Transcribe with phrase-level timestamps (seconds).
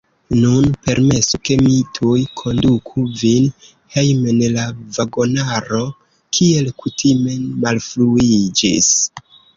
[0.35, 3.45] Nun permesu, ke mi tuj konduku vin
[3.97, 4.65] hejmen; la
[4.97, 5.83] vagonaro,
[6.39, 8.91] kiel kutime, malfruiĝis.